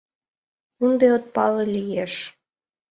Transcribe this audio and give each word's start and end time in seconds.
—Ынде 0.85 1.07
от 1.17 1.23
пале 1.35 1.63
лиеш... 1.73 2.13